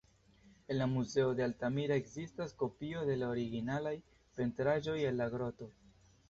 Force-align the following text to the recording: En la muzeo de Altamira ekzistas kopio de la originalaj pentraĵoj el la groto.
En 0.67 0.79
la 0.79 0.85
muzeo 0.93 1.33
de 1.39 1.43
Altamira 1.47 1.97
ekzistas 2.01 2.55
kopio 2.63 3.03
de 3.11 3.19
la 3.19 3.29
originalaj 3.35 3.93
pentraĵoj 4.41 4.97
el 5.11 5.21
la 5.23 5.29
groto. 5.37 5.71